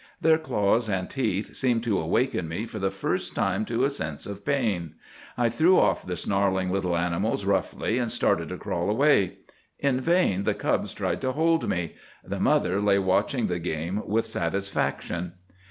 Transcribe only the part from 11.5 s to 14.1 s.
me. The mother lay watching the game